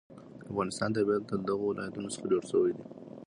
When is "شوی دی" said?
2.51-2.83